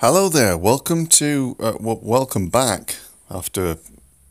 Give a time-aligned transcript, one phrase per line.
[0.00, 0.56] Hello there.
[0.56, 2.96] Welcome to uh, w- welcome back
[3.30, 3.76] after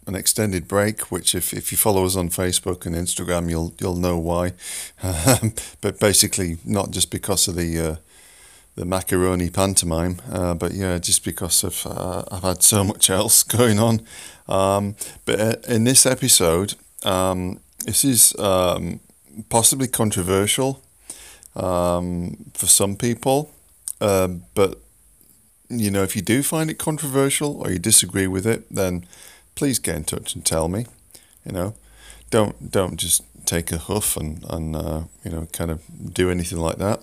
[0.08, 1.12] an extended break.
[1.12, 4.54] Which, if, if you follow us on Facebook and Instagram, you'll you'll know why.
[5.82, 7.96] but basically, not just because of the uh,
[8.78, 13.44] the macaroni pantomime, uh, but yeah, just because of uh, I've had so much else
[13.44, 14.02] going on.
[14.48, 14.96] Um,
[15.26, 16.74] but uh, in this episode,
[17.04, 19.02] um, this is um,
[19.50, 20.82] possibly controversial
[21.56, 23.52] um, for some people,
[24.02, 24.80] uh, but
[25.70, 29.06] you know, if you do find it controversial or you disagree with it, then
[29.56, 30.86] please get in touch and tell me.
[31.46, 31.76] You know,
[32.32, 35.82] don't don't just take a huff and and uh, you know kind of
[36.14, 37.02] do anything like that.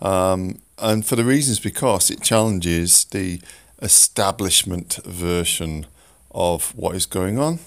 [0.00, 3.40] Um, and for the reasons because it challenges the
[3.80, 5.86] establishment version
[6.30, 7.60] of what is going on,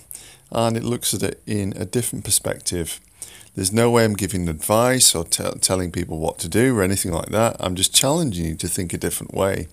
[0.52, 3.00] and it looks at it in a different perspective.
[3.56, 7.14] There's no way I'm giving advice or t- telling people what to do or anything
[7.14, 7.56] like that.
[7.58, 9.70] I'm just challenging you to think a different way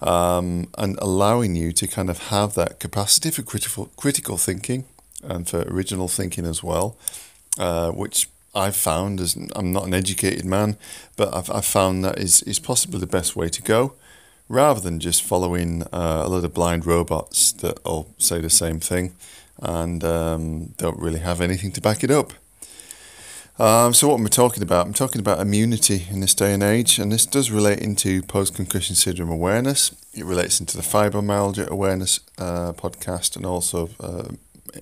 [0.00, 4.84] um, and allowing you to kind of have that capacity for critical critical thinking
[5.22, 6.96] and for original thinking as well,
[7.58, 10.76] uh, which I've found as I'm not an educated man,
[11.16, 13.94] but I've, I've found that is is possibly the best way to go,
[14.48, 18.80] rather than just following uh, a lot of blind robots that all say the same
[18.80, 19.14] thing
[19.62, 22.32] and um, don't really have anything to back it up.
[23.56, 24.84] Um, so what am I talking about?
[24.84, 28.96] I'm talking about immunity in this day and age, and this does relate into post-concussion
[28.96, 29.94] syndrome awareness.
[30.12, 34.24] It relates into the fibromyalgia awareness uh, podcast, and also uh,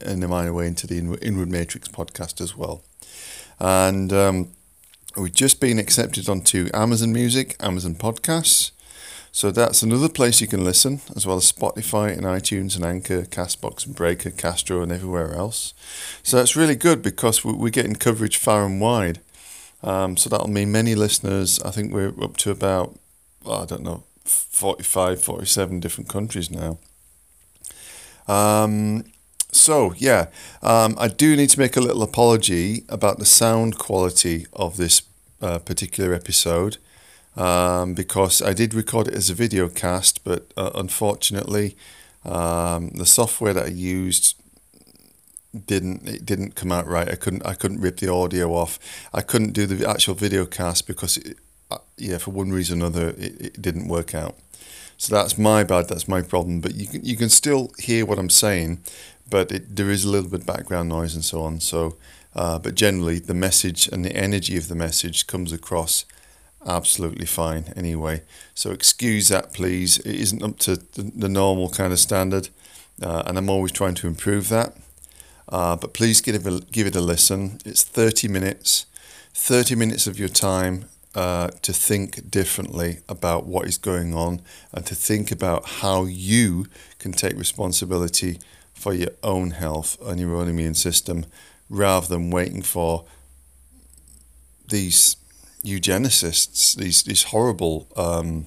[0.00, 2.82] in a minor way into the Inward Matrix podcast as well.
[3.60, 4.52] And um,
[5.18, 8.70] we've just been accepted onto Amazon Music, Amazon Podcasts,
[9.34, 13.22] so that's another place you can listen, as well as Spotify and iTunes and Anchor,
[13.22, 15.72] Castbox and Breaker, Castro and everywhere else.
[16.22, 19.20] So that's really good because we're getting coverage far and wide.
[19.82, 21.58] Um, so that'll mean many listeners.
[21.62, 22.98] I think we're up to about,
[23.48, 26.78] I don't know, 45, 47 different countries now.
[28.28, 29.04] Um,
[29.50, 30.26] so, yeah,
[30.62, 35.00] um, I do need to make a little apology about the sound quality of this
[35.40, 36.76] uh, particular episode
[37.36, 41.76] um, because I did record it as a video cast, but uh, unfortunately,
[42.24, 44.36] um, the software that I used
[45.66, 47.08] didn't it didn't come out right.
[47.08, 48.78] I couldn't I couldn't rip the audio off.
[49.12, 51.36] I couldn't do the actual video cast because it,
[51.70, 54.36] uh, yeah, for one reason or another, it, it didn't work out.
[54.96, 55.88] So that's my bad.
[55.88, 56.60] That's my problem.
[56.60, 58.82] But you can you can still hear what I'm saying,
[59.28, 61.60] but it, there is a little bit of background noise and so on.
[61.60, 61.96] So,
[62.34, 66.04] uh, but generally, the message and the energy of the message comes across
[66.66, 68.22] absolutely fine anyway.
[68.54, 69.98] So excuse that, please.
[69.98, 72.48] It isn't up to the, the normal kind of standard,
[73.02, 74.76] uh, and I'm always trying to improve that.
[75.48, 77.58] Uh, but please give it, a, give it a listen.
[77.64, 78.86] It's 30 minutes,
[79.34, 84.40] 30 minutes of your time uh, to think differently about what is going on
[84.72, 86.66] and to think about how you
[86.98, 88.38] can take responsibility
[88.72, 91.26] for your own health and your own immune system
[91.68, 93.04] rather than waiting for
[94.68, 95.16] these
[95.64, 98.46] eugenicists, these these horrible um,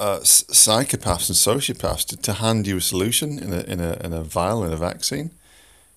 [0.00, 4.12] uh, psychopaths and sociopaths, to, to hand you a solution in a in a in
[4.12, 5.30] a vial in a vaccine.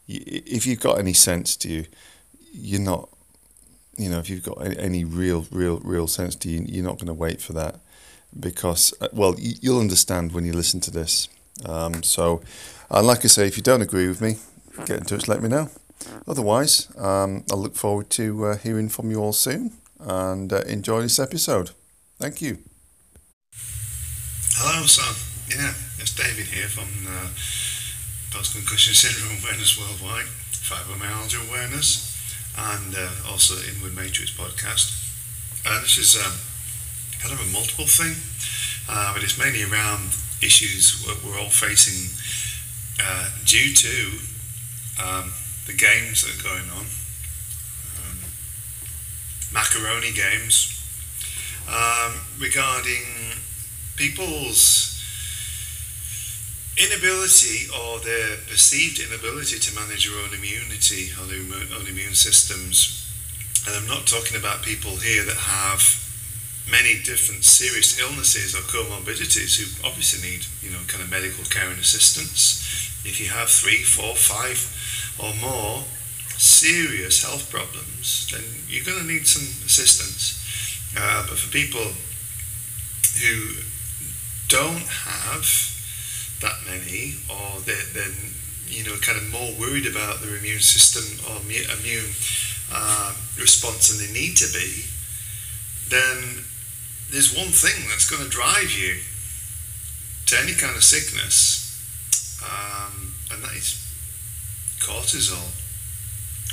[0.07, 1.85] If you've got any sense to you,
[2.53, 3.09] you're not.
[3.97, 7.07] You know, if you've got any real, real, real sense to you, you're not going
[7.07, 7.79] to wait for that,
[8.37, 11.29] because uh, well, you'll understand when you listen to this.
[11.63, 12.41] Um, so,
[12.91, 14.35] uh, like I say, if you don't agree with me,
[14.85, 15.29] get in touch.
[15.29, 15.69] Let me know.
[16.27, 21.01] Otherwise, um, I look forward to uh, hearing from you all soon and uh, enjoy
[21.01, 21.71] this episode.
[22.17, 22.59] Thank you.
[24.57, 25.15] Hello, son.
[25.49, 27.27] Yeah, it's David here from uh,
[28.31, 32.11] Post Concussion Syndrome Awareness Worldwide, Fibromyalgia Awareness,
[32.57, 35.01] and uh, also Inward Matrix podcast.
[35.65, 36.33] Uh, this is um,
[37.19, 38.15] kind of a multiple thing,
[38.89, 42.09] uh, but it's mainly around issues we're all facing
[43.03, 44.11] uh, due to.
[45.03, 45.33] Um,
[45.65, 46.85] the games that are going on,
[47.97, 48.17] um,
[49.51, 50.71] macaroni games,
[51.67, 53.33] um, regarding
[53.95, 54.95] people's
[56.77, 61.39] inability or their perceived inability to manage your own immunity or their
[61.79, 63.01] own immune systems.
[63.65, 65.81] And I'm not talking about people here that have
[66.69, 71.69] many different serious illnesses or comorbidities who obviously need, you know, kind of medical care
[71.69, 72.61] and assistance.
[73.05, 74.57] If you have three, four, five
[75.19, 75.83] or more
[76.37, 80.41] serious health problems, then you're going to need some assistance.
[80.97, 81.85] Uh, but for people
[83.21, 83.61] who
[84.47, 85.45] don't have
[86.41, 88.15] that many, or they're, they're
[88.67, 92.11] you know kind of more worried about their immune system or immune
[92.71, 94.83] uh, response than they need to be,
[95.89, 96.43] then
[97.11, 98.99] there's one thing that's going to drive you
[100.25, 101.71] to any kind of sickness,
[102.43, 103.84] um, and that is
[104.85, 105.49] cortisol,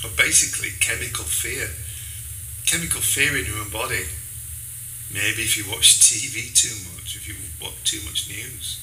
[0.05, 1.69] or basically chemical fear.
[2.65, 4.09] Chemical fear in your own body.
[5.13, 8.81] Maybe if you watch TV too much, if you watch too much news,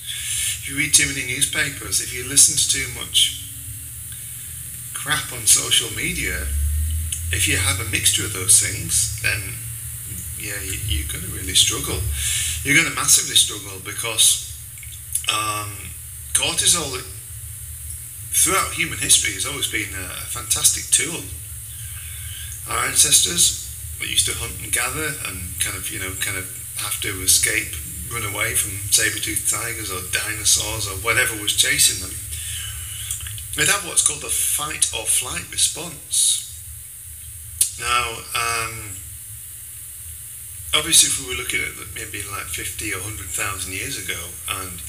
[0.61, 3.49] if you read too many newspapers, if you listen to too much
[4.93, 6.45] crap on social media,
[7.31, 9.41] if you have a mixture of those things, then
[10.37, 11.99] yeah, you, are going to really struggle.
[12.63, 14.53] You're going to massively struggle because
[15.27, 15.71] um,
[16.33, 17.01] cortisol,
[18.31, 21.23] throughout human history, has always been a fantastic tool.
[22.69, 23.65] Our ancestors
[24.01, 26.45] used to hunt and gather and kind of, you know, kind of
[26.77, 27.75] have to escape,
[28.13, 32.15] run away from saber-toothed tigers or dinosaurs or whatever was chasing them.
[33.55, 36.45] They'd have what's called a fight or flight response.
[37.79, 38.95] Now, um,
[40.75, 44.19] obviously, if we were looking at maybe like 50 or 100,000 years ago
[44.61, 44.79] and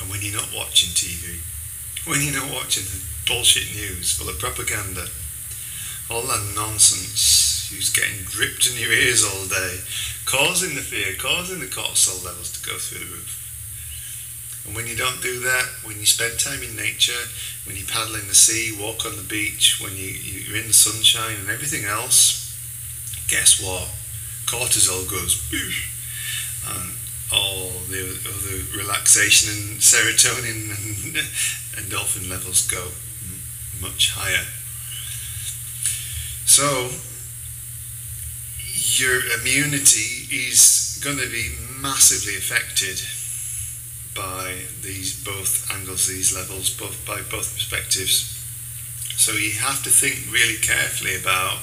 [0.00, 1.40] and when you're not watching TV,
[2.06, 5.06] when you're not watching the bullshit news full of propaganda,
[6.10, 9.78] all that nonsense who's getting dripped in your ears all day,
[10.24, 13.42] causing the fear, causing the cortisol levels to go through the roof.
[14.66, 17.26] And when you don't do that, when you spend time in nature,
[17.66, 20.74] when you paddle in the sea, walk on the beach, when you, you're in the
[20.74, 22.54] sunshine and everything else,
[23.28, 23.88] guess what?
[24.46, 25.90] Cortisol goes boosh,
[26.66, 26.95] and
[27.32, 30.70] all the relaxation and serotonin
[31.76, 32.88] and endorphin levels go
[33.80, 34.46] much higher.
[36.46, 36.90] So,
[38.98, 43.00] your immunity is going to be massively affected
[44.14, 48.32] by these both angles, these levels, both by both perspectives.
[49.16, 51.58] So you have to think really carefully about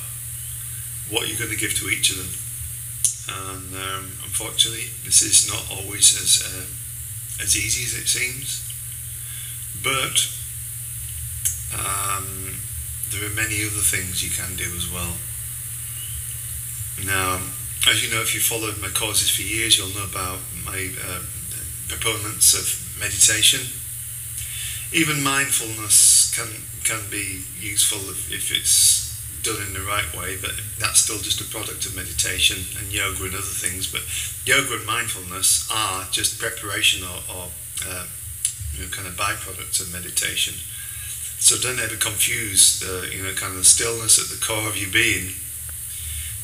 [1.09, 2.42] what you're going to give to each of them.
[3.29, 8.61] And um, unfortunately, this is not always as uh, as easy as it seems.
[9.81, 10.27] But
[11.73, 12.57] um,
[13.11, 15.15] there are many other things you can do as well.
[17.05, 17.41] Now,
[17.89, 21.21] as you know, if you followed my courses for years, you'll know about my uh,
[21.87, 23.61] proponents of meditation.
[24.91, 26.47] Even mindfulness can
[26.83, 29.02] can be useful if, if it's
[29.43, 33.25] done in the right way, but that's still just a product of meditation and yoga
[33.25, 33.91] and other things.
[33.91, 34.01] But
[34.47, 37.45] yoga and mindfulness are just preparation or, or
[37.87, 38.07] uh,
[38.73, 40.55] you know, kind of byproducts of meditation.
[41.39, 44.77] So don't ever confuse the you know kind of the stillness at the core of
[44.77, 45.35] your being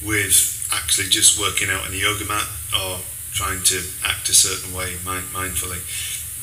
[0.04, 3.00] with actually just working out on a yoga mat or
[3.32, 5.80] trying to act a certain way mind, mindfully,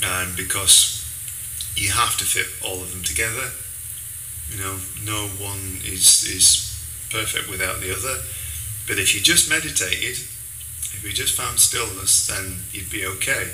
[0.03, 1.05] and because
[1.77, 3.53] you have to fit all of them together.
[4.51, 6.73] You know, no one is is
[7.11, 8.23] perfect without the other.
[8.87, 10.19] But if you just meditated,
[10.95, 13.51] if you just found stillness, then you'd be okay.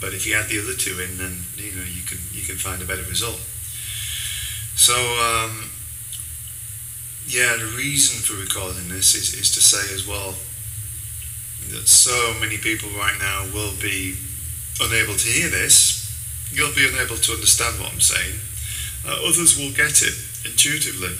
[0.00, 2.56] But if you add the other two in, then you know you can you can
[2.56, 3.40] find a better result.
[4.76, 5.70] So um,
[7.26, 10.34] yeah, the reason for recording this is, is to say as well
[11.70, 14.16] that so many people right now will be
[14.80, 16.10] unable to hear this.
[16.50, 18.40] You'll be unable to understand what I'm saying.
[19.06, 20.14] Uh, others will get it
[20.44, 21.14] intuitively,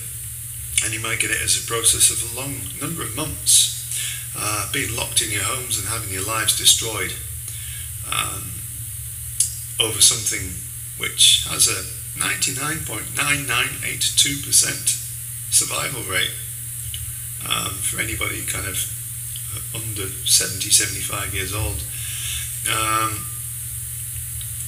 [0.84, 3.76] and you might get it as a process of a long number of months,
[4.36, 7.12] uh, being locked in your homes and having your lives destroyed
[8.10, 8.50] um,
[9.80, 10.52] over something
[10.98, 11.84] which has a
[12.18, 14.98] 99.9982%
[15.50, 16.30] survival rate
[17.48, 18.76] um, for anybody kind of
[19.74, 21.82] under 70, 75 years old.
[22.70, 23.24] Um,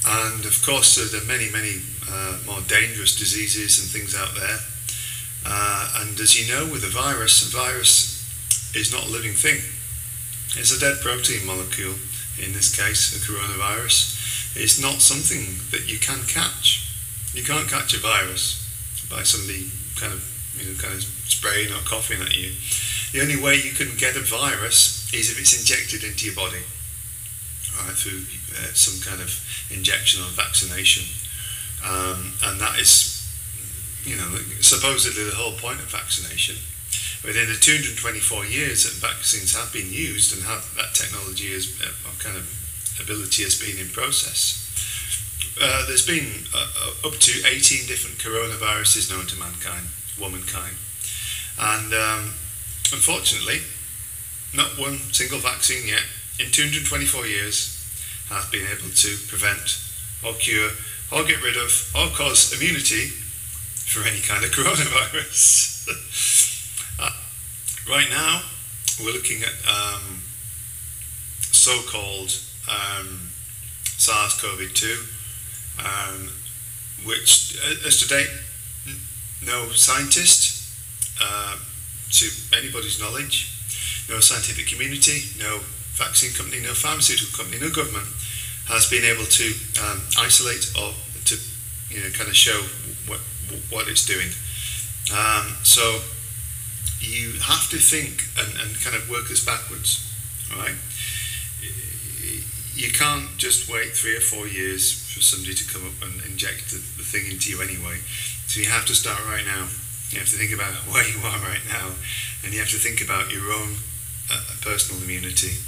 [0.07, 4.59] and of course, there are many, many uh, more dangerous diseases and things out there.
[5.45, 8.23] Uh, and as you know, with a virus, a virus
[8.75, 9.61] is not a living thing.
[10.59, 11.95] It's a dead protein molecule,
[12.39, 14.57] in this case, a coronavirus.
[14.57, 16.93] It's not something that you can catch.
[17.35, 18.61] You can't catch a virus
[19.11, 20.21] by somebody kind of,
[20.59, 22.53] you know, kind of spraying or coughing at you.
[23.13, 26.65] The only way you can get a virus is if it's injected into your body,
[27.81, 28.25] right, through
[28.57, 29.33] uh, some kind of
[29.71, 31.05] injection or vaccination.
[31.85, 33.27] Um, and that is,
[34.05, 36.57] you know, supposedly the whole point of vaccination.
[37.25, 42.11] Within the 224 years that vaccines have been used and have that technology is uh,
[42.19, 42.47] kind of
[43.01, 44.59] ability has been in process.
[45.61, 49.87] Uh, there's been uh, uh, up to 18 different coronaviruses known to mankind,
[50.19, 50.75] womankind.
[51.61, 52.35] And um,
[52.91, 53.61] unfortunately,
[54.55, 56.03] not one single vaccine yet
[56.41, 57.79] in 224 years
[58.29, 59.79] has been able to prevent
[60.25, 60.71] or cure
[61.12, 63.09] or get rid of or cause immunity
[63.87, 65.87] for any kind of coronavirus.
[67.00, 67.11] uh,
[67.88, 68.42] right now,
[69.00, 70.23] we're looking at um,
[71.52, 72.33] so called
[72.69, 73.28] um,
[73.99, 74.99] SARS CoV 2,
[75.81, 76.28] um,
[77.04, 78.28] which, as to date,
[79.45, 80.71] no scientist,
[81.21, 81.57] uh,
[82.11, 82.26] to
[82.57, 83.52] anybody's knowledge,
[84.09, 85.61] no scientific community, no
[85.92, 88.07] vaccine company, no pharmaceutical company, no government
[88.69, 89.47] has been able to
[89.83, 90.92] um, isolate or
[91.25, 91.37] to
[91.90, 92.61] you know kind of show
[93.07, 93.21] what
[93.71, 94.28] what it's doing.
[95.12, 96.00] Um, so
[97.00, 100.00] you have to think and, and kind of work this backwards,
[100.57, 100.76] right?
[102.75, 106.71] You can't just wait three or four years for somebody to come up and inject
[106.71, 108.00] the, the thing into you anyway.
[108.47, 109.69] So you have to start right now.
[110.09, 111.92] You have to think about where you are right now,
[112.45, 113.76] and you have to think about your own
[114.33, 115.59] uh, personal immunity.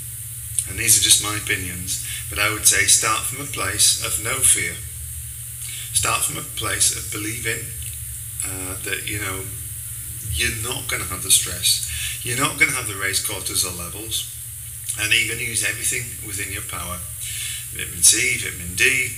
[0.69, 4.23] And these are just my opinions, but I would say start from a place of
[4.25, 4.75] no fear.
[5.93, 7.61] Start from a place of believing
[8.45, 9.45] uh, that you know
[10.33, 11.89] you're not going to have the stress,
[12.25, 14.35] you're not going to have the raised cortisol levels,
[14.99, 16.99] and you're going to use everything within your power.
[17.73, 19.11] Vitamin C, vitamin D,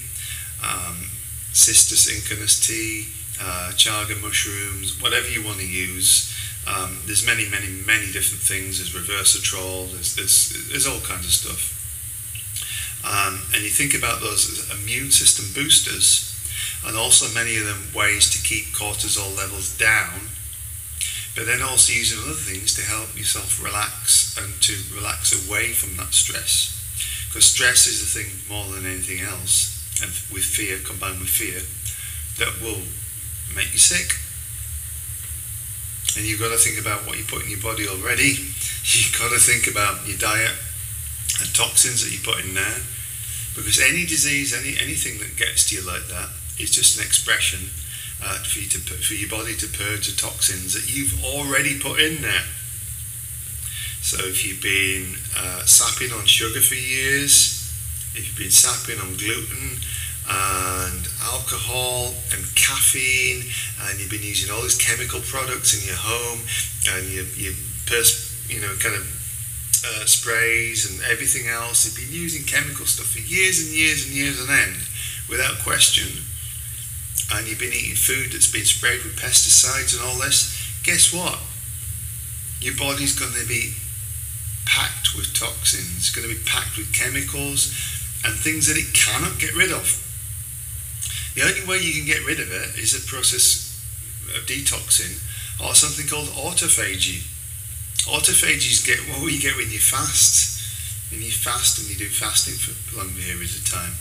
[0.63, 1.09] um,
[1.53, 3.09] cistus incanus tea,
[3.41, 6.33] uh, chaga mushrooms, whatever you want to use.
[6.67, 8.79] Um, there's many, many, many different things.
[8.79, 9.93] There's reversatrol.
[9.93, 11.73] There's, there's, there's all kinds of stuff.
[13.07, 16.35] Um, and you think about those as immune system boosters,
[16.85, 20.35] and also many of them ways to keep cortisol levels down,
[21.37, 25.97] but then also using other things to help yourself relax and to relax away from
[25.99, 26.75] that stress.
[27.29, 31.63] Because stress is the thing more than anything else, and with fear combined with fear,
[32.43, 32.83] that will
[33.55, 34.17] make you sick
[36.17, 38.33] and you've got to think about what you put in your body already.
[38.89, 40.55] You've got to think about your diet
[41.41, 42.81] and toxins that you put in there,
[43.55, 47.69] because any disease, any anything that gets to you like that is just an expression
[48.25, 52.01] uh, for you to for your body to purge the toxins that you've already put
[52.01, 52.47] in there.
[54.01, 57.67] So if you've been uh, sapping on sugar for years,
[58.15, 59.83] if you've been sapping on gluten,
[60.29, 63.47] and alcohol and caffeine,
[63.87, 66.41] and you've been using all these chemical products in your home,
[66.95, 67.55] and you you
[67.87, 69.07] pers- you know kind of
[69.87, 71.87] uh, sprays and everything else.
[71.87, 74.77] You've been using chemical stuff for years and years and years on end,
[75.29, 76.23] without question.
[77.35, 80.55] And you've been eating food that's been sprayed with pesticides and all this.
[80.85, 81.39] Guess what?
[82.61, 83.75] Your body's going to be
[84.65, 85.97] packed with toxins.
[85.97, 87.75] It's going to be packed with chemicals
[88.25, 90.06] and things that it cannot get rid of.
[91.37, 93.77] The only way you can get rid of it is a process
[94.33, 95.21] of detoxing
[95.61, 97.29] or something called autophagy.
[98.09, 100.57] Autophagy is get what you get when you fast.
[101.13, 103.93] When you fast and you do fasting for long periods of time.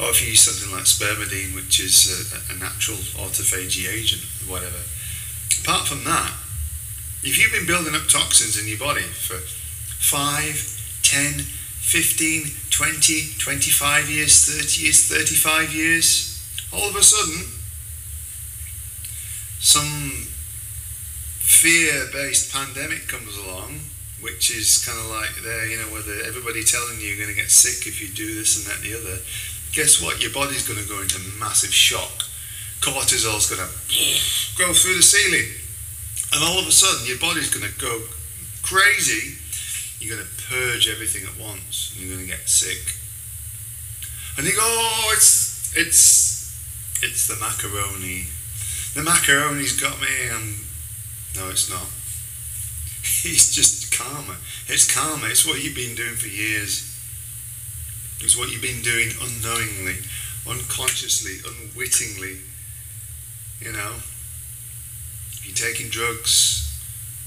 [0.00, 4.80] Or if you use something like spermidine, which is a, a natural autophagy agent, whatever.
[5.60, 6.32] Apart from that,
[7.22, 10.56] if you've been building up toxins in your body for 5,
[11.02, 16.29] 10, 15, 20, 25 years, 30 years, 35 years,
[16.72, 17.46] all of a sudden,
[19.60, 20.28] some
[21.38, 23.80] fear based pandemic comes along,
[24.20, 27.40] which is kind of like there, you know, whether everybody telling you you're going to
[27.40, 29.18] get sick if you do this and that and the other.
[29.72, 30.22] Guess what?
[30.22, 32.24] Your body's going to go into massive shock.
[32.80, 33.70] Cortisol's going to
[34.58, 35.46] go through the ceiling.
[36.32, 38.00] And all of a sudden, your body's going to go
[38.62, 39.36] crazy.
[39.98, 42.94] You're going to purge everything at once, and you're going to get sick.
[44.38, 46.39] And you go, oh, it's it's
[47.02, 48.26] it's the macaroni.
[48.94, 50.08] The macaroni's got me.
[50.32, 50.54] And
[51.36, 51.86] no, it's not.
[53.22, 54.36] It's just karma.
[54.66, 55.26] It's karma.
[55.28, 56.86] It's what you've been doing for years.
[58.20, 59.96] It's what you've been doing unknowingly,
[60.48, 62.36] unconsciously, unwittingly.
[63.60, 63.92] You know,
[65.42, 66.70] you're taking drugs,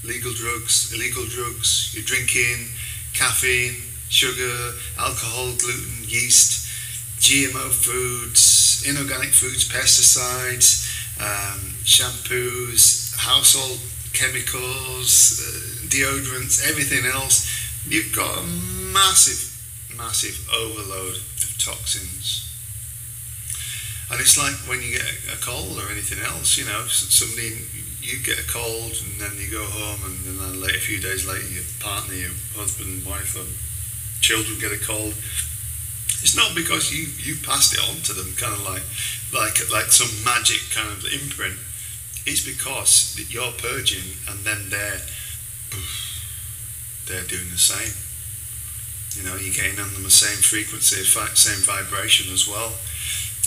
[0.04, 2.68] legal drugs, illegal drugs, you're drinking
[3.12, 3.76] caffeine,
[4.08, 6.66] sugar, alcohol, gluten, yeast,
[7.20, 10.86] GMO foods, inorganic foods, pesticides,
[11.20, 13.80] um, shampoos, household
[14.14, 17.50] chemicals, uh, deodorants, everything else.
[17.86, 19.50] You've got a massive,
[19.96, 22.48] massive overload of toxins.
[24.10, 27.58] And it's like when you get a cold or anything else, you know, somebody
[28.00, 31.26] you get a cold and then you go home and then later, a few days
[31.26, 33.48] later your partner, your husband, wife or
[34.20, 35.14] children get a cold.
[36.24, 38.80] It's not because you, you passed it on to them kind of like
[39.36, 41.60] like like some magic kind of imprint.
[42.24, 45.04] It's because you're purging and then they're
[47.04, 47.92] they're doing the same.
[49.20, 52.72] You know, you're getting on them the same frequency, same vibration as well.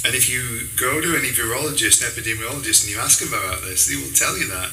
[0.06, 3.98] And if you go to any virologist, epidemiologist, and you ask them about this, they
[3.98, 4.70] will tell you that.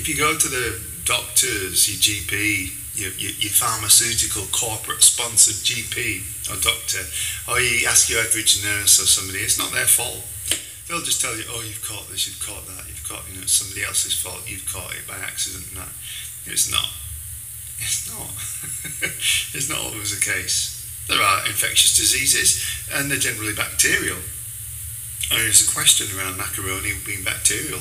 [0.00, 6.20] If you go to the doctors, your GP, your, your, your pharmaceutical corporate sponsored GP
[6.52, 7.04] or doctor,
[7.48, 10.24] or you ask your average nurse or somebody, it's not their fault.
[10.88, 13.48] They'll just tell you, oh, you've caught this, you've caught that, you've caught, you know,
[13.48, 15.72] it's somebody else's fault, you've caught it by accident.
[15.72, 15.88] No,
[16.44, 16.90] it's not.
[17.80, 18.30] It's not.
[19.56, 20.82] it's not always the case.
[21.08, 24.20] There are infectious diseases, and they're generally bacterial.
[25.30, 27.80] And there's a question around macaroni being bacterial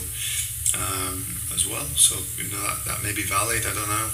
[0.73, 1.85] um, as well.
[1.99, 3.65] So you know that, that may be valid.
[3.65, 4.09] I don't know.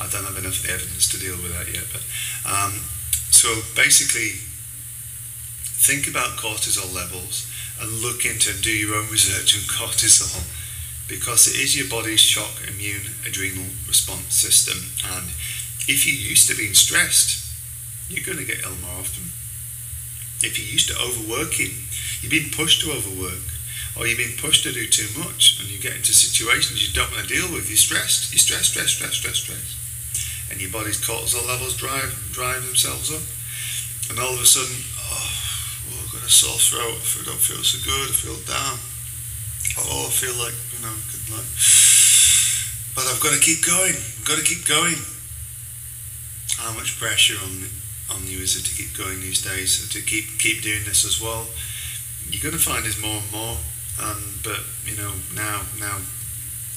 [0.00, 1.84] I don't have enough evidence to deal with that yet.
[1.92, 2.02] But
[2.48, 2.72] um,
[3.30, 4.40] so basically,
[5.84, 7.46] think about cortisol levels
[7.80, 10.44] and look into and do your own research on cortisol
[11.08, 14.78] because it is your body's shock immune adrenal response system.
[15.12, 15.28] And
[15.88, 17.50] if you're used to being stressed,
[18.08, 19.30] you're going to get ill more often.
[20.40, 21.74] If you're used to overworking,
[22.22, 23.42] you've been pushed to overwork,
[23.98, 27.10] or you've been pushed to do too much, and you get into situations you don't
[27.10, 29.79] want to deal with, you're stressed, you're stressed, stressed, stressed, stressed, stressed.
[30.50, 33.22] And your body's cortisol levels drive drive themselves up.
[34.10, 35.30] And all of a sudden, oh,
[35.86, 38.74] oh I've got a sore throat, I don't feel so good, I feel down.
[39.78, 40.96] Oh, I feel like, you know,
[41.30, 41.46] like,
[42.98, 44.98] but I've got to keep going, I've got to keep going.
[46.58, 47.70] How much pressure on
[48.10, 51.46] on you is to keep going these days, to keep keep doing this as well.
[52.28, 53.56] You're going to find there's more and more,
[54.02, 55.98] um, but you know now now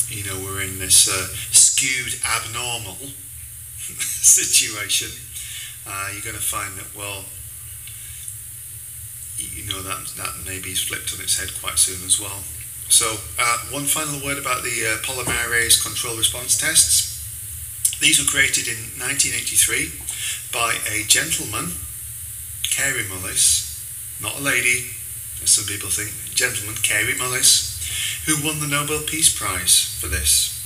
[0.07, 2.97] you know we're in this uh, skewed abnormal
[3.99, 5.09] situation.
[5.85, 7.25] Uh, you're going to find that well,
[9.37, 12.43] you know that that maybe is flipped on its head quite soon as well.
[12.89, 17.11] So uh, one final word about the uh, polymerase control response tests.
[17.99, 19.91] These were created in 1983
[20.51, 21.73] by a gentleman,
[22.69, 23.81] Kary Mullis,
[24.21, 24.91] not a lady,
[25.41, 30.62] as some people think, gentleman, Kary Mullis, who won the Nobel Peace Prize for this.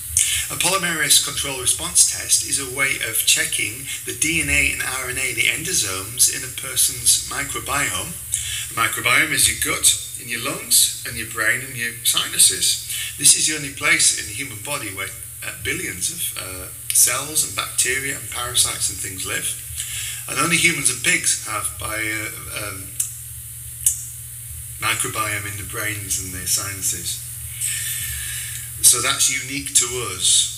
[0.49, 5.49] A polymerase control response test is a way of checking the DNA and RNA, the
[5.53, 8.13] endosomes, in a person's microbiome.
[8.69, 9.87] The microbiome is your gut,
[10.21, 12.87] in your lungs, and your brain and your sinuses.
[13.17, 15.09] This is the only place in the human body where
[15.45, 19.63] uh, billions of uh, cells and bacteria and parasites and things live
[20.29, 22.83] and only humans and pigs have by uh, um,
[24.79, 27.23] microbiome in the brains and their sinuses.
[28.81, 30.53] So that's unique to us.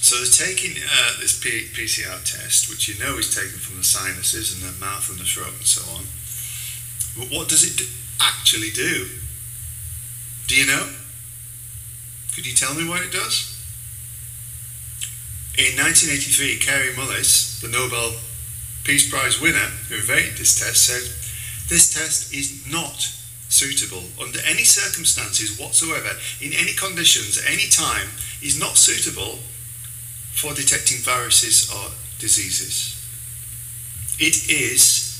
[0.00, 3.84] So they're taking uh, this P- PCR test, which you know is taken from the
[3.84, 6.04] sinuses and the mouth and the throat and so on.
[7.16, 7.86] But what does it
[8.20, 9.08] actually do?
[10.46, 10.88] Do you know?
[12.34, 13.56] Could you tell me what it does?
[15.58, 18.14] In 1983, Kary Mullis, the Nobel
[18.84, 21.02] Peace Prize winner who invented this test said,
[21.68, 23.12] This test is not
[23.50, 28.08] suitable under any circumstances whatsoever, in any conditions, any time,
[28.42, 29.38] is not suitable
[30.32, 32.96] for detecting viruses or diseases.
[34.20, 35.18] it is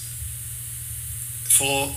[1.48, 1.90] for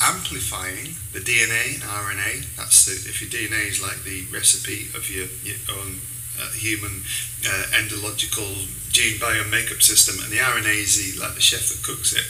[0.00, 2.56] amplifying the DNA and RNA.
[2.56, 5.98] That's the, if your DNA is like the recipe of your, your own
[6.40, 7.02] uh, human
[7.44, 11.82] uh, endological gene bio makeup system, and the RNA is the, like the chef that
[11.84, 12.26] cooks it.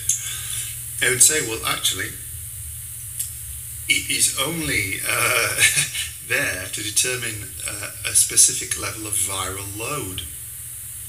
[1.07, 2.09] I would say, well, actually,
[3.89, 5.57] it is only uh,
[6.29, 10.23] there to determine uh, a specific level of viral load.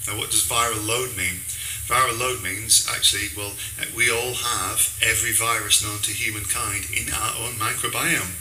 [0.07, 1.43] Now, what does viral load mean?
[1.87, 3.51] Viral load means actually, well,
[3.95, 8.37] we all have every virus known to humankind in our own microbiome,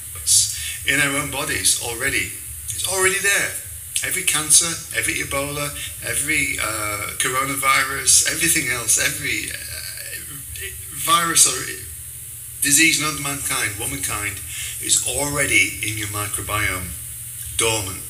[0.86, 2.30] in our own bodies already.
[2.68, 3.52] It's already there.
[4.06, 5.74] Every cancer, every Ebola,
[6.06, 9.78] every uh, coronavirus, everything else, every uh,
[10.94, 11.87] virus or
[12.62, 14.40] disease known to mankind, womankind,
[14.82, 16.90] is already in your microbiome,
[17.56, 18.02] dormant.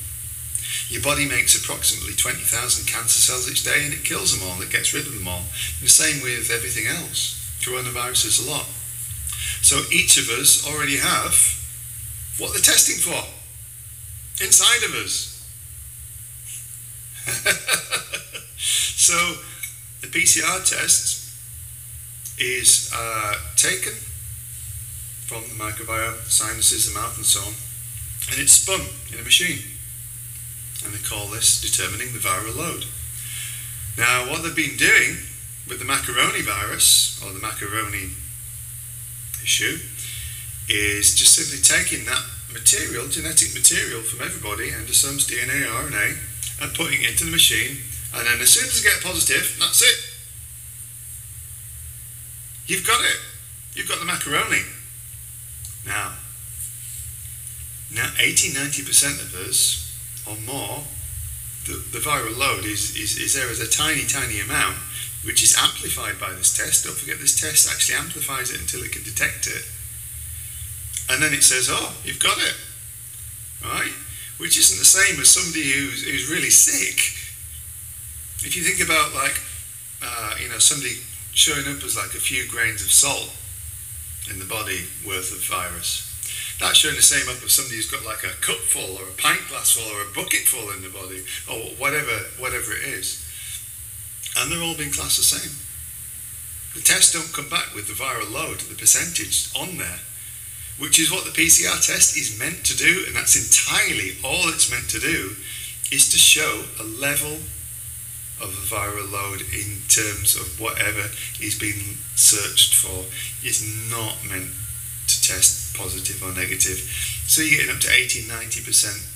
[0.89, 4.69] Your body makes approximately 20,000 cancer cells each day and it kills them all, it
[4.69, 5.43] gets rid of them all.
[5.79, 7.35] And the same with everything else.
[7.61, 8.65] Coronavirus is a lot.
[9.61, 11.33] So each of us already have
[12.37, 13.21] what they're testing for
[14.43, 15.35] inside of us.
[18.57, 19.13] so
[20.01, 21.29] the PCR test
[22.39, 23.93] is uh, taken
[25.29, 27.53] from the microbiome, sinuses, the mouth, and so on,
[28.33, 28.81] and it's spun
[29.13, 29.61] in a machine.
[30.83, 32.89] And they call this determining the viral load.
[33.95, 35.21] Now, what they've been doing
[35.69, 38.09] with the macaroni virus, or the macaroni
[39.45, 39.77] issue,
[40.65, 46.17] is just simply taking that material, genetic material from everybody, endosomes, DNA, RNA,
[46.65, 47.77] and putting it into the machine,
[48.17, 49.99] and then as soon as you get positive, that's it.
[52.65, 53.19] You've got it.
[53.75, 54.65] You've got the macaroni.
[55.89, 56.13] Now,
[57.91, 59.89] now 80 90% of us
[60.29, 60.83] or more,
[61.65, 64.77] the, the viral load is, is, is there as a tiny, tiny amount
[65.25, 66.85] which is amplified by this test.
[66.85, 69.65] Don't forget, this test actually amplifies it until it can detect it.
[71.09, 72.55] And then it says, oh, you've got it.
[73.65, 73.91] Right?
[74.37, 77.17] Which isn't the same as somebody who's, who's really sick.
[78.45, 79.41] If you think about, like,
[80.01, 81.01] uh, you know, somebody
[81.33, 83.35] showing up as like a few grains of salt
[84.31, 86.05] in the body worth of virus.
[86.59, 89.17] That's showing the same up as somebody who's got like a cup full or a
[89.17, 93.23] pint glass full or a bucket full in the body or whatever whatever it is.
[94.37, 95.55] And they're all being classed the same.
[96.75, 99.99] The tests don't come back with the viral load, the percentage on there,
[100.77, 104.69] which is what the PCR test is meant to do, and that's entirely all it's
[104.69, 105.35] meant to do,
[105.91, 107.39] is to show a level
[108.41, 113.05] of the viral load in terms of whatever is being searched for
[113.45, 114.51] is not meant
[115.07, 116.77] to test positive or negative.
[117.27, 119.09] So you're getting up to 80 90%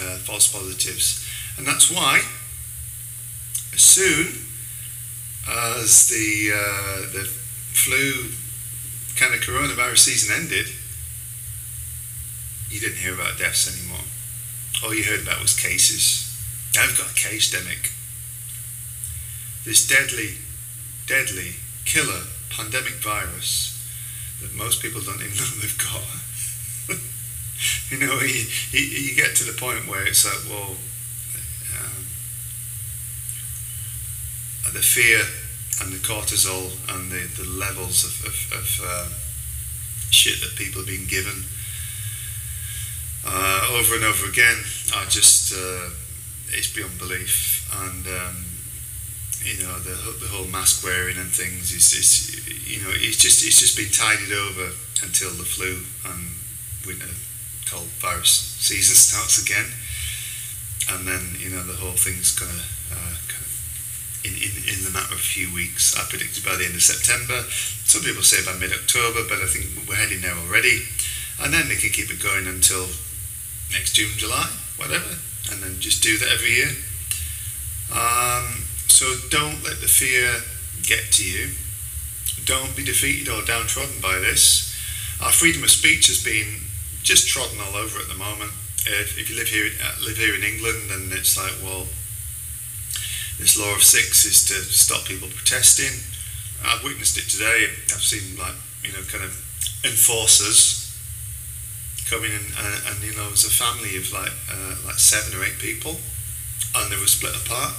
[0.00, 1.26] uh, false positives.
[1.58, 2.22] And that's why,
[3.74, 4.26] as soon
[5.48, 8.30] as the, uh, the flu
[9.16, 10.66] kind of coronavirus season ended,
[12.70, 14.04] you didn't hear about deaths anymore.
[14.82, 16.28] All you heard about was cases.
[16.78, 17.90] I've got a case demic
[19.64, 20.34] this deadly,
[21.06, 21.52] deadly
[21.84, 23.72] killer pandemic virus
[24.40, 26.02] that most people don't even know they've got.
[27.90, 30.76] you know, you, you, you, get to the point where it's like, well,
[31.78, 32.04] um,
[34.72, 35.20] the fear
[35.80, 39.08] and the cortisol and the, the levels of, of, of uh,
[40.10, 41.44] shit that people have been given
[43.24, 44.58] uh, over and over again
[44.96, 45.90] are just, uh,
[46.48, 47.70] it's beyond belief.
[47.72, 48.44] And um,
[49.44, 52.12] you know the the whole mask wearing and things is, is
[52.66, 54.70] you know it's just it's just been tidied over
[55.02, 56.38] until the flu and
[56.86, 57.10] winter
[57.66, 59.66] cold virus season starts again,
[60.94, 63.52] and then you know the whole thing's gonna uh, kind of
[64.24, 65.98] in, in in the matter of a few weeks.
[65.98, 67.42] I predicted by the end of September.
[67.84, 70.86] Some people say by mid October, but I think we're heading there already,
[71.42, 72.86] and then they can keep it going until
[73.74, 75.18] next June, July, whatever,
[75.50, 76.72] and then just do that every year.
[77.92, 78.61] Um,
[78.92, 80.44] so don't let the fear
[80.84, 81.56] get to you.
[82.44, 84.68] Don't be defeated or downtrodden by this.
[85.22, 86.60] Our freedom of speech has been
[87.02, 88.52] just trodden all over at the moment.
[88.84, 91.86] If, you live here, uh, live here in England, and it's like, well,
[93.40, 96.04] this law of six is to stop people protesting.
[96.60, 97.72] I've witnessed it today.
[97.94, 99.32] I've seen like you know kind of
[99.86, 100.92] enforcers
[102.10, 105.38] coming in, and, and you know, it was a family of like uh, like seven
[105.38, 105.96] or eight people,
[106.76, 107.72] and they were split apart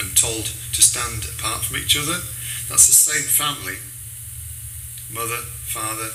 [0.00, 2.18] and told to stand apart from each other.
[2.68, 3.76] That's the same family,
[5.12, 6.10] mother, father,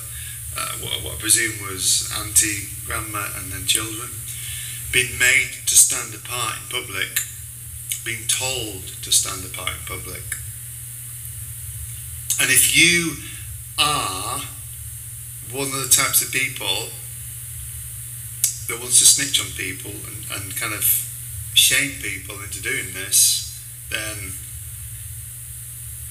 [0.57, 4.09] uh, what, what I presume was auntie, grandma, and then children,
[4.91, 7.19] being made to stand apart in public,
[8.05, 10.23] being told to stand apart in public.
[12.39, 13.15] And if you
[13.77, 14.39] are
[15.51, 16.89] one of the types of people
[18.67, 20.83] that wants to snitch on people and, and kind of
[21.53, 23.44] shame people into doing this,
[23.89, 24.33] then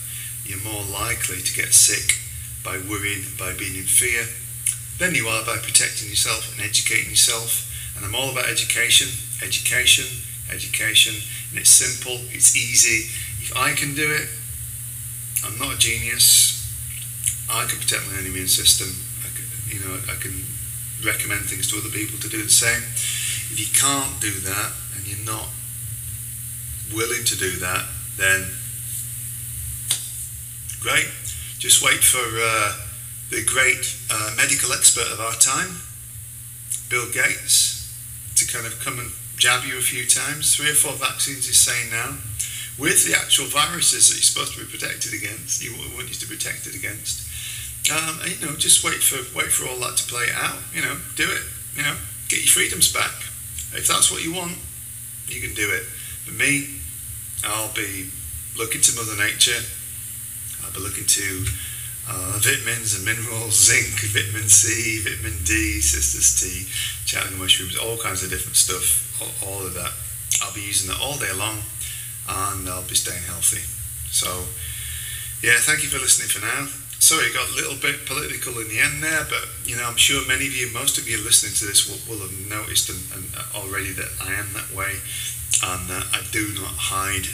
[0.45, 2.19] you're more likely to get sick
[2.63, 4.27] by worrying, by being in fear,
[4.99, 7.63] than you are by protecting yourself and educating yourself.
[7.95, 9.07] And I'm all about education,
[9.41, 10.05] education,
[10.51, 11.15] education,
[11.49, 13.09] and it's simple, it's easy.
[13.43, 14.27] If I can do it,
[15.45, 16.55] I'm not a genius.
[17.49, 18.89] I can protect my own immune system.
[19.23, 20.43] I can, you know, I can
[21.05, 22.83] recommend things to other people to do the same.
[23.51, 25.47] If you can't do that and you're not
[26.93, 27.85] willing to do that,
[28.17, 28.47] then
[30.81, 31.07] great.
[31.59, 32.73] Just wait for uh,
[33.29, 35.81] the great uh, medical expert of our time,
[36.89, 37.93] Bill Gates,
[38.35, 40.55] to kind of come and jab you a few times.
[40.55, 42.17] Three or four vaccines he's saying now.
[42.77, 46.27] With the actual viruses that you're supposed to be protected against, you want you to
[46.29, 47.25] be protected against.
[47.89, 50.57] Um, and, you know, just wait for wait for all that to play out.
[50.73, 51.41] You know, do it.
[51.73, 51.95] You know,
[52.29, 53.13] get your freedoms back.
[53.73, 54.57] If that's what you want,
[55.27, 55.85] you can do it.
[56.25, 56.81] But me,
[57.45, 58.09] I'll be
[58.57, 59.61] looking to Mother Nature.
[60.65, 61.45] I'll be looking to
[62.09, 66.67] uh, vitamins and minerals, zinc, vitamin C, vitamin D, Cistus tea,
[67.09, 69.91] chaga mushrooms, all kinds of different stuff all, of that.
[70.43, 71.59] I'll be using that all day long
[72.29, 73.63] and I'll be staying healthy.
[74.11, 74.29] So,
[75.45, 76.67] yeah, thank you for listening for now.
[76.99, 80.01] Sorry, it got a little bit political in the end there, but you know, I'm
[80.01, 82.99] sure many of you, most of you listening to this, will, will have noticed and,
[83.13, 84.97] and uh, already that I am that way,
[85.61, 87.29] and that I do not hide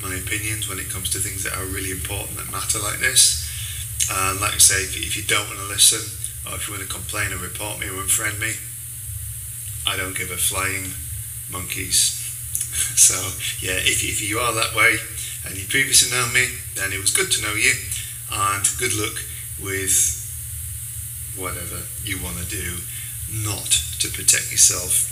[0.00, 3.42] my opinions when it comes to things that are really important that matter like this.
[4.10, 6.02] And like I say, if if you don't want to listen,
[6.46, 8.54] or if you want to complain or report me or unfriend me,
[9.86, 10.94] I don't give a flying
[11.50, 12.18] monkeys.
[12.72, 13.14] So,
[13.60, 14.96] yeah, if, if you are that way
[15.44, 17.72] and you previously know me, then it was good to know you
[18.32, 19.12] and good luck
[19.60, 19.92] with
[21.36, 22.76] whatever you want to do
[23.44, 25.08] not to protect yourself.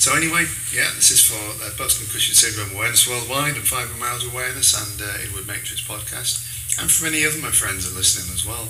[0.00, 4.96] So anyway, yeah, this is for the post-concussion syndrome awareness worldwide and fibromyalgia awareness and
[5.00, 6.40] uh, Inward Matrix podcast,
[6.80, 8.68] and for any other my friends are listening as well.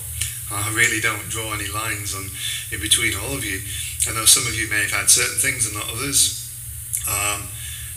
[0.51, 2.27] I really don't draw any lines on
[2.73, 3.63] in between all of you.
[4.11, 6.40] I know some of you may have had certain things and not others.
[7.09, 7.49] Um,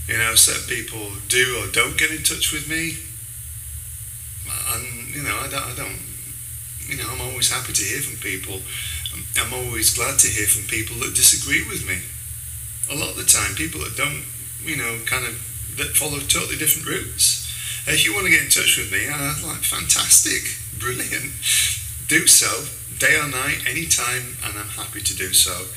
[0.08, 2.98] you know, certain people do or don't get in touch with me,
[4.76, 6.00] and you know, I don't, I don't,
[6.88, 8.60] you know, I'm always happy to hear from people.
[9.40, 12.00] I'm always glad to hear from people that disagree with me.
[12.92, 14.24] A lot of the time, people that don't,
[14.66, 15.34] you know, kind of
[15.78, 17.48] that follow totally different routes.
[17.88, 20.44] If you want to get in touch with me, uh, like fantastic,
[20.80, 21.32] brilliant,
[22.08, 22.68] do so
[23.00, 25.68] day or night, anytime, and I'm happy to do so.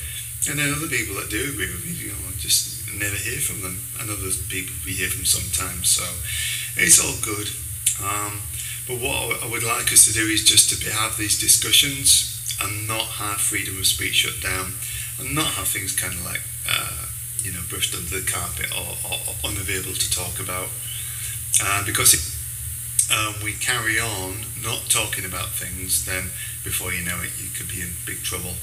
[0.49, 3.61] And then other people that do agree with me, you know, just never hear from
[3.61, 5.89] them, and other people we hear from sometimes.
[5.89, 6.05] So
[6.75, 7.49] it's all good.
[8.03, 8.41] Um,
[8.87, 12.87] but what I would like us to do is just to have these discussions and
[12.87, 14.73] not have freedom of speech shut down,
[15.19, 17.05] and not have things kind of like uh,
[17.43, 20.69] you know brushed under the carpet or, or, or unavailable to talk about.
[21.61, 22.37] Uh, because if
[23.11, 26.29] um, we carry on not talking about things, then
[26.63, 28.53] before you know it, you could be in big trouble.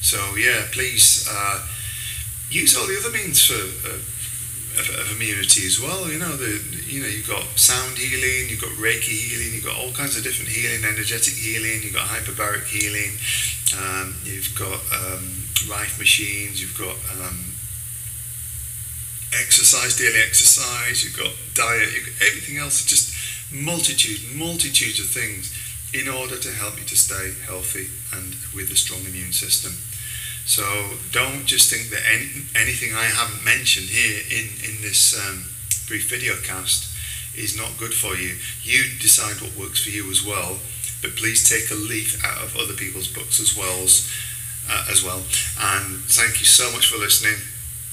[0.00, 1.28] So yeah, please.
[1.30, 1.66] Uh,
[2.50, 3.54] use all the other means for
[3.88, 3.98] uh,
[4.78, 6.10] of, of, immunity as well.
[6.10, 9.78] You know, the you know you've got sound healing, you've got Reiki healing, you've got
[9.78, 13.14] all kinds of different healing, energetic healing, you've got hyperbaric healing,
[13.78, 17.54] um, you've got um, Rife machines, you've got um,
[19.32, 22.84] exercise, daily exercise, you've got diet, you've got everything else.
[22.84, 23.14] Just
[23.52, 25.54] multitude, multitudes of things
[25.92, 29.74] in order to help you to stay healthy and with a strong immune system.
[30.44, 30.64] So
[31.12, 32.26] don't just think that any,
[32.56, 35.44] anything I haven't mentioned here in, in this um,
[35.86, 36.90] brief video cast
[37.36, 38.36] is not good for you.
[38.62, 40.58] You decide what works for you as well,
[41.02, 44.10] but please take a leaf out of other people's books as well as,
[44.68, 45.22] uh, as well.
[45.60, 47.38] And thank you so much for listening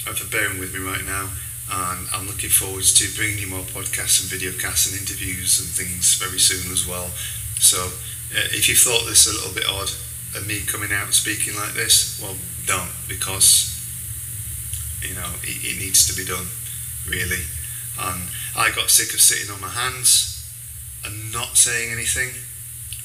[0.07, 1.29] and for bearing with me right now.
[1.69, 5.67] And I'm looking forward to bringing you more podcasts and video casts and interviews and
[5.67, 7.11] things very soon as well.
[7.59, 7.91] So
[8.33, 9.91] uh, if you thought this a little bit odd
[10.35, 12.35] of me coming out and speaking like this, well,
[12.65, 13.73] don't because
[15.01, 16.47] you know it, it needs to be done
[17.07, 17.43] really.
[17.99, 18.21] And
[18.55, 20.49] I got sick of sitting on my hands
[21.05, 22.29] and not saying anything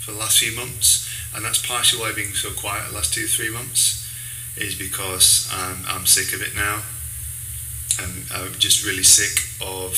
[0.01, 3.15] for the last few months, and that's partially why I've been so quiet the last
[3.15, 4.03] two three months
[4.57, 6.83] is because I'm, I'm sick of it now
[8.01, 9.93] and I'm just really sick of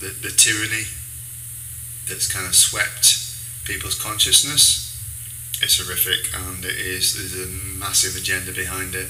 [0.00, 0.84] the, the tyranny
[2.08, 3.20] that's kind of swept
[3.64, 4.83] people's consciousness.
[5.62, 9.08] It's horrific, and it is there's a massive agenda behind it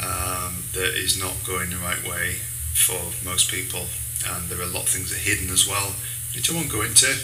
[0.00, 2.38] um, that is not going the right way
[2.72, 3.86] for most people,
[4.26, 5.92] and there are a lot of things that are hidden as well,
[6.34, 7.08] which I won't go into.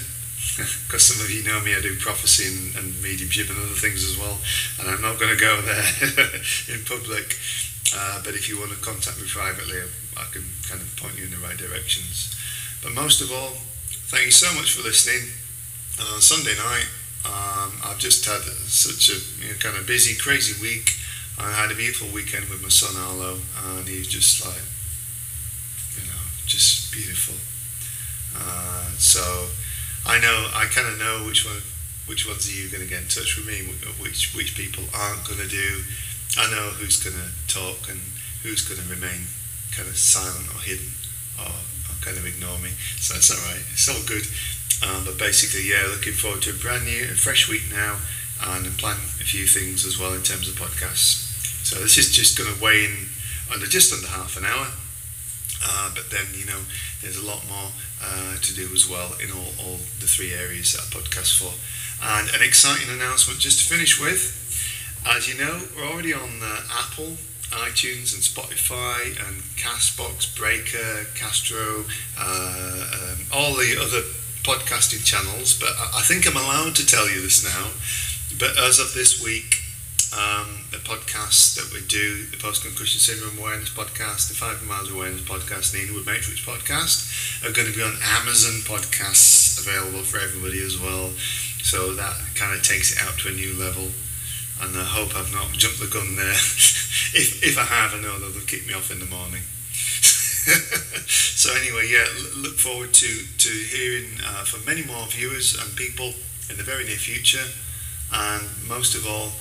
[0.59, 4.03] Because some of you know me, I do prophecy and, and mediumship and other things
[4.03, 4.38] as well,
[4.79, 5.87] and I'm not going to go there
[6.75, 7.38] in public.
[7.95, 9.79] Uh, but if you want to contact me privately,
[10.17, 12.35] I can kind of point you in the right directions.
[12.83, 13.55] But most of all,
[14.11, 15.31] thank you so much for listening.
[15.99, 16.87] And on Sunday night,
[17.29, 20.93] um, I've just had such a you know, kind of busy, crazy week.
[21.38, 23.38] I had a beautiful weekend with my son Arlo,
[23.69, 24.64] and he's just like,
[25.95, 27.37] you know, just beautiful.
[28.35, 29.47] Uh, so
[30.07, 31.62] I know, I kind of know which one,
[32.07, 33.62] which ones are you going to get in touch with me,
[34.03, 35.85] which which people aren't going to do
[36.37, 37.99] I know who's going to talk and
[38.43, 39.27] who's going to remain
[39.73, 40.93] kind of silent or hidden
[41.41, 42.71] or, or kind of ignore me.
[43.01, 43.64] So that's all right.
[43.73, 44.23] It's all good.
[44.87, 47.99] Um, but basically, yeah, looking forward to a brand new, a fresh week now,
[48.43, 51.27] and plan a few things as well in terms of podcasts.
[51.67, 53.09] So this is just going to weigh in
[53.53, 54.69] under just under half an hour.
[55.59, 56.61] Uh, but then, you know,
[57.03, 60.73] there's a lot more uh, to do as well in all, all the three areas
[60.73, 61.51] that I podcast for.
[62.01, 64.38] And an exciting announcement just to finish with
[65.07, 67.17] as you know, we're already on uh, Apple,
[67.51, 71.85] iTunes, and Spotify, and Castbox, Breaker, Castro,
[72.19, 74.03] uh, um, all the other
[74.42, 75.59] podcasting channels.
[75.59, 77.70] But I think I'm allowed to tell you this now.
[78.38, 79.62] But as of this week,
[80.12, 84.90] um, the podcasts that we do, the Post Concussion Syndrome Awareness Podcast, the Five Miles
[84.90, 87.09] Awareness Podcast, and the Inward Matrix Podcast,
[87.44, 91.11] are going to be on Amazon Podcasts, available for everybody as well.
[91.62, 93.90] So that kind of takes it out to a new level
[94.61, 96.33] and I hope I've not jumped the gun there.
[97.14, 99.42] if, if I have, I know they'll kick me off in the morning.
[101.07, 102.07] so anyway, yeah,
[102.37, 106.13] look forward to, to hearing uh, from many more viewers and people
[106.51, 107.45] in the very near future.
[108.13, 109.33] And most of all,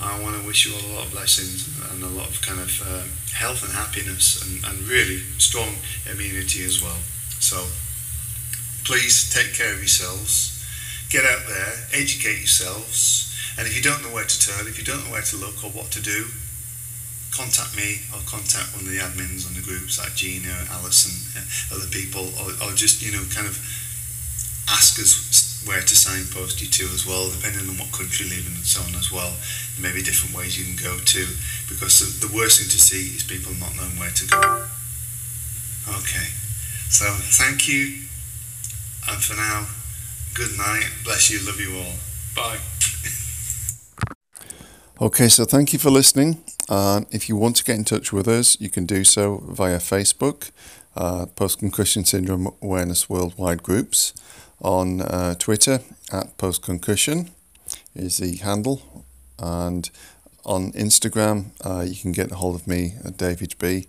[0.00, 2.60] I want to wish you all a lot of blessings and a lot of kind
[2.60, 3.02] of uh,
[3.34, 5.74] health and happiness and, and really strong
[6.10, 6.98] immunity as well.
[7.40, 7.66] So
[8.84, 10.64] please take care of yourselves.
[11.10, 14.84] Get out there, educate yourselves, and if you don't know where to turn, if you
[14.84, 16.24] don't know where to look or what to do,
[17.32, 21.74] contact me or contact one of the admins on the groups like Gina, Alison, uh,
[21.74, 23.56] other people, or, or just, you know, kind of
[24.68, 28.46] ask us where to signpost you to as well, depending on what country you live
[28.46, 29.32] in and so on as well.
[29.74, 31.22] There may be different ways you can go to,
[31.68, 34.68] because the, the worst thing to see is people not knowing where to go.
[35.98, 36.28] Okay,
[36.92, 37.06] so
[37.40, 38.04] thank you,
[39.08, 39.66] and for now,
[40.34, 41.96] good night, bless you, love you all.
[42.36, 42.60] Bye.
[45.00, 46.42] Okay, so thank you for listening.
[46.72, 49.76] Uh, if you want to get in touch with us, you can do so via
[49.76, 50.50] Facebook,
[50.96, 54.14] uh, Post Concussion Syndrome Awareness Worldwide Groups,
[54.62, 55.80] on uh, Twitter
[56.10, 57.30] at Post Concussion
[57.94, 59.04] is the handle,
[59.38, 59.90] and
[60.46, 63.88] on Instagram uh, you can get a hold of me at David B,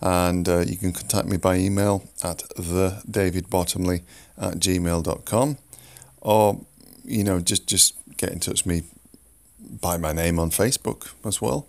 [0.00, 3.02] and uh, you can contact me by email at the
[4.38, 5.58] at gmail.com,
[6.22, 6.60] or
[7.04, 8.82] you know just just get in touch with me
[9.60, 11.66] by my name on Facebook as well,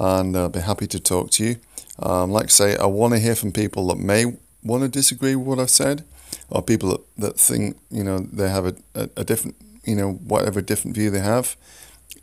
[0.00, 1.56] and I'll be happy to talk to you.
[1.98, 4.24] Um, like I say, I want to hear from people that may
[4.62, 6.04] want to disagree with what I've said,
[6.48, 10.12] or people that, that think you know they have a, a, a different you know
[10.12, 11.56] whatever different view they have.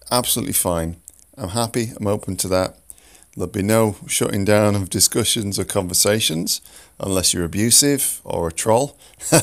[0.10, 0.98] Absolutely fine.
[1.38, 1.92] I'm happy.
[1.96, 2.78] I'm open to that.
[3.36, 6.60] There'll be no shutting down of discussions or conversations
[7.00, 8.98] unless you're abusive or a troll.
[9.32, 9.42] and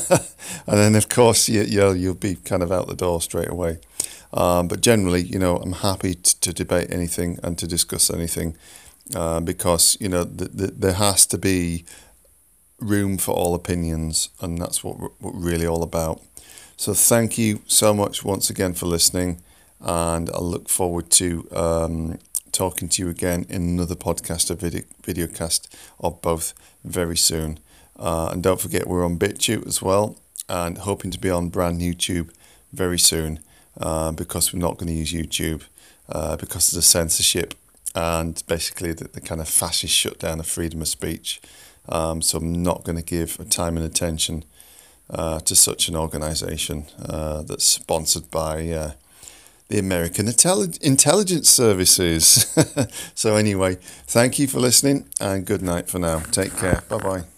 [0.67, 3.79] then, of course, you, you'll, you'll be kind of out the door straight away.
[4.35, 8.57] Um, but generally, you know, I'm happy to, to debate anything and to discuss anything
[9.15, 11.85] uh, because, you know, th- th- there has to be
[12.81, 16.21] room for all opinions, and that's what we're, we're really all about.
[16.77, 19.41] So thank you so much once again for listening,
[19.81, 22.19] and I look forward to um,
[22.51, 25.69] talking to you again in another podcast or video videocast
[25.99, 27.61] or both very soon.
[27.97, 30.19] Uh, and don't forget we're on BitChute as well,
[30.49, 32.33] and hoping to be on Brand New Tube
[32.73, 33.39] very soon
[33.79, 35.63] uh, because we're not going to use YouTube
[36.09, 37.55] uh, because of the censorship
[37.95, 41.41] and basically the, the kind of fascist shutdown of freedom of speech.
[41.89, 44.45] Um, so I'm not going to give time and attention
[45.11, 48.93] uh, to such an organisation uh, that's sponsored by uh,
[49.69, 52.57] the American Intelli- Intelligence Services.
[53.15, 56.21] so anyway, thank you for listening and good night for now.
[56.21, 56.83] Take care.
[56.89, 57.34] Bye bye.